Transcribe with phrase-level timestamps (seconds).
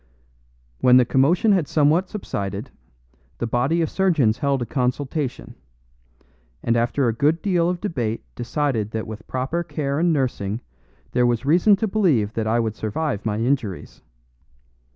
[0.79, 2.71] When the commotion had somewhat subsided,
[3.37, 5.53] the body of surgeons held a consultation,
[6.63, 10.61] and after a good deal of debate decided that with proper care and nursing
[11.11, 14.01] there was reason to believe that I would survive my injuries.